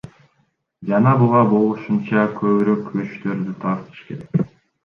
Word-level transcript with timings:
Жана 0.91 1.11
буга 1.19 1.43
болушунча 1.51 2.25
көбүрөөк 2.39 2.83
күчтөрдү 2.89 3.55
тартыш 3.67 4.05
керек. 4.11 4.47